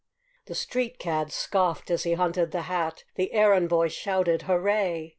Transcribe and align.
The 0.47 0.55
street 0.55 0.97
cad 0.97 1.31
scoffed 1.31 1.91
as 1.91 2.05
he 2.05 2.13
hunted 2.13 2.49
the 2.49 2.63
hat, 2.63 3.03
The 3.17 3.33
errand 3.33 3.69
boy 3.69 3.89
shouted 3.89 4.41
hooray! 4.47 5.09